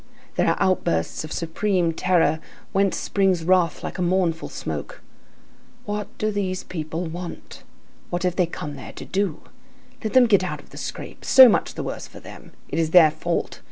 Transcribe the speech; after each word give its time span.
There 0.33 0.47
are 0.49 0.57
outbursts 0.59 1.23
of 1.23 1.31
supreme 1.31 1.93
terror, 1.93 2.39
whence 2.71 2.97
springs 2.97 3.43
wrath 3.43 3.83
like 3.83 3.99
a 3.99 4.01
mournful 4.01 4.49
smoke.—"What 4.49 6.07
do 6.17 6.31
these 6.31 6.63
people 6.63 7.05
want? 7.05 7.61
What 8.09 8.23
have 8.23 8.35
they 8.35 8.47
come 8.47 8.75
there 8.77 8.93
to 8.93 9.05
do? 9.05 9.41
Let 10.03 10.13
them 10.13 10.25
get 10.25 10.43
out 10.43 10.59
of 10.59 10.71
the 10.71 10.77
scrape. 10.77 11.23
So 11.23 11.47
much 11.47 11.75
the 11.75 11.83
worse 11.83 12.07
for 12.07 12.19
them. 12.19 12.51
It 12.67 12.79
is 12.79 12.89
their 12.89 13.11
fault. 13.11 13.59